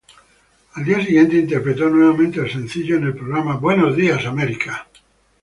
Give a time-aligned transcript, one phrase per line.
[0.73, 4.87] Al día siguiente interpretó nuevamente el sencillo en el programa "Good Morning America".